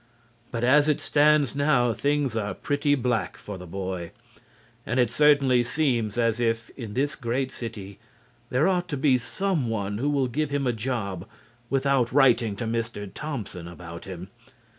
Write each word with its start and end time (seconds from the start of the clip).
But 0.49 0.63
as 0.63 0.89
it 0.89 0.99
stands 0.99 1.55
now 1.55 1.93
things 1.93 2.35
are 2.35 2.55
pretty 2.55 2.95
black 2.95 3.37
for 3.37 3.59
the 3.59 3.67
boy, 3.67 4.13
and 4.83 4.99
it 4.99 5.11
certainly 5.11 5.61
seems 5.61 6.17
as 6.17 6.39
if 6.39 6.71
in 6.71 6.95
this 6.95 7.15
great 7.15 7.51
city 7.51 7.99
there 8.49 8.67
ought 8.67 8.87
to 8.87 8.97
be 8.97 9.19
some 9.19 9.69
one 9.69 9.99
who 9.99 10.09
will 10.09 10.27
give 10.27 10.49
him 10.49 10.65
a 10.65 10.73
job 10.73 11.27
without 11.69 12.11
writing 12.11 12.55
to 12.55 12.65
Mr. 12.65 13.07
Thompson 13.13 13.67
about 13.67 14.05
him. 14.05 14.29